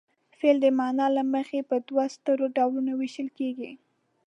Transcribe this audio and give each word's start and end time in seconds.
فعل 0.39 0.57
د 0.61 0.65
معنا 0.79 1.07
له 1.17 1.23
مخې 1.33 1.59
په 1.69 1.75
دوو 1.87 2.03
سترو 2.15 2.45
ډولونو 2.57 2.91
ویشل 2.95 3.27
کیږي. 3.37 3.71